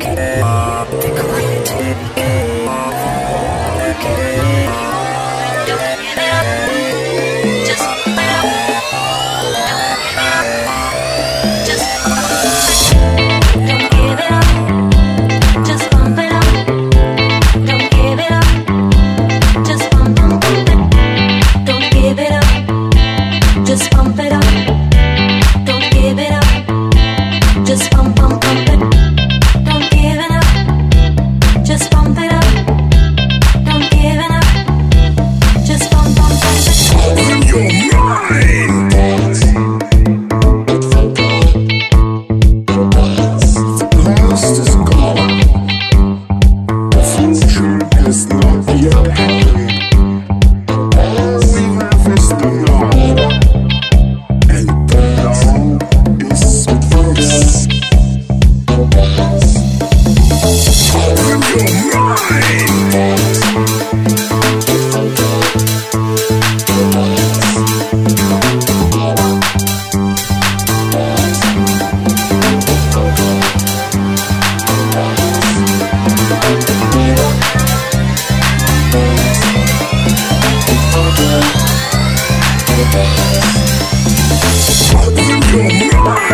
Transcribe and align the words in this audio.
Those 0.00 0.39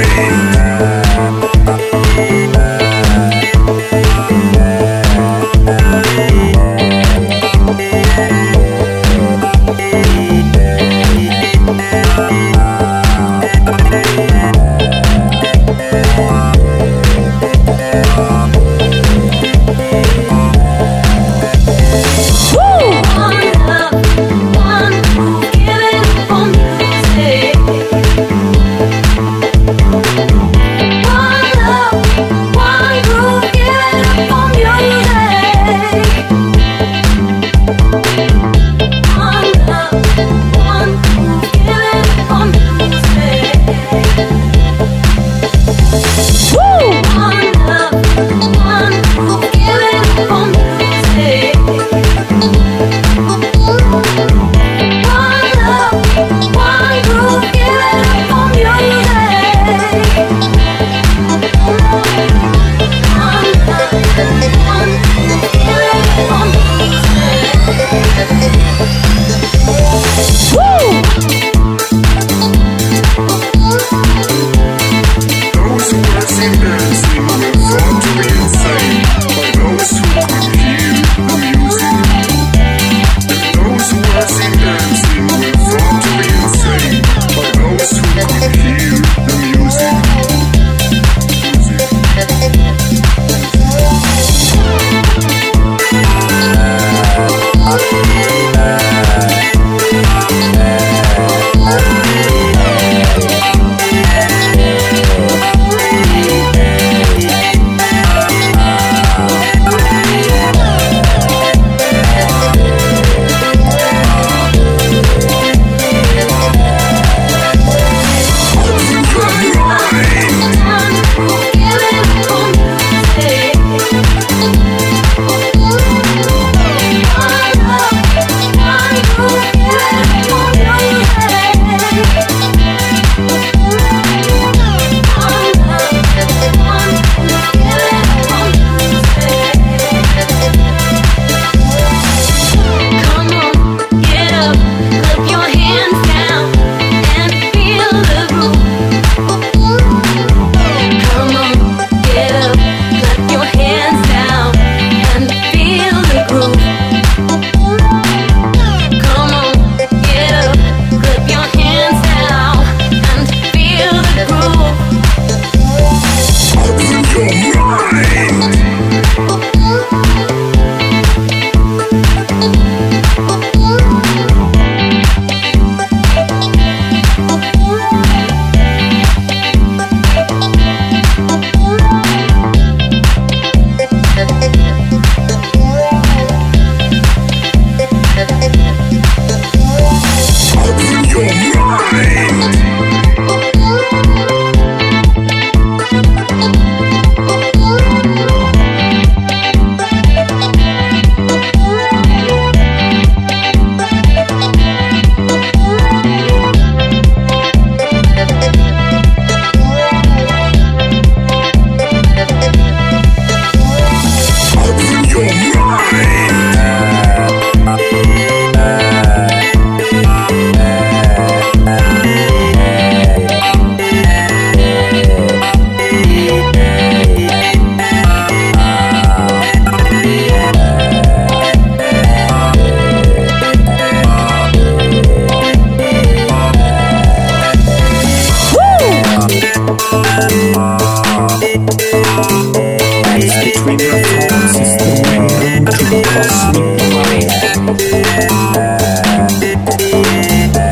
who 0.00 0.51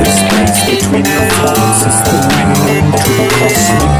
The 0.00 0.10
space 0.14 0.60
between 0.70 1.02
the 1.04 1.26
floors 1.34 1.80
is 1.90 1.98
the 2.06 2.16
wind 2.28 2.92
to 2.94 3.12
the 3.14 3.28
cosmic 3.38 3.97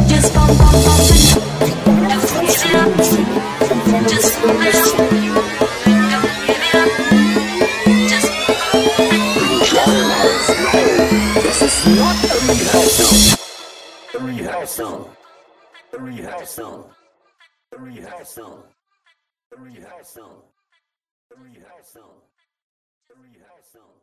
Just 0.08 0.34
bump, 0.34 0.58
bump, 0.60 0.78
bump 0.86 1.10
it. 1.10 1.24
Don't 2.10 2.28
give 2.38 2.66
it 2.66 2.76
up. 2.76 2.92
Just 4.10 4.32
bump 4.42 4.62
it 4.62 4.76
up. 4.76 4.94
Don't 6.12 6.30
give 6.46 6.64
it 6.64 6.76
up. 6.76 6.92
Just 8.10 8.30
This 11.44 11.60
is 11.62 11.78
not 11.98 12.18
a 12.24 12.38
rehearsal. 12.48 13.14
A 14.14 14.24
rehearsal. 14.24 15.10
A 15.94 15.98
rehearsal. 16.00 17.03
Rehearsal. 17.80 18.66
Rehearsal. 19.58 20.54
Rehearsal. 21.36 22.30
Rehearsal. 23.10 24.03